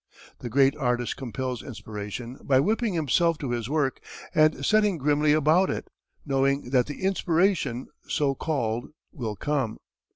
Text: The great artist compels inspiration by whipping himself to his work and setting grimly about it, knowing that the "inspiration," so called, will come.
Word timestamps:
The 0.39 0.49
great 0.49 0.75
artist 0.77 1.15
compels 1.15 1.61
inspiration 1.61 2.39
by 2.43 2.59
whipping 2.59 2.95
himself 2.95 3.37
to 3.37 3.51
his 3.51 3.69
work 3.69 3.99
and 4.33 4.65
setting 4.65 4.97
grimly 4.97 5.31
about 5.31 5.69
it, 5.69 5.91
knowing 6.25 6.71
that 6.71 6.87
the 6.87 7.03
"inspiration," 7.03 7.85
so 8.07 8.33
called, 8.33 8.87
will 9.11 9.35
come. 9.35 9.77